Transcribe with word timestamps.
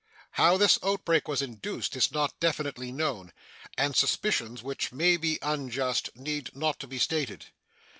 How 0.31 0.57
this 0.57 0.79
outbreak 0.83 1.27
was 1.27 1.43
induced 1.43 1.95
is 1.95 2.11
not 2.11 2.39
definitely 2.39 2.91
known, 2.91 3.31
and 3.77 3.95
suspicions, 3.95 4.63
which 4.63 4.91
may 4.91 5.15
be 5.15 5.37
unjust, 5.43 6.09
need 6.15 6.55
not 6.55 6.79
to 6.79 6.87
be 6.87 6.97
stated. 6.97 7.45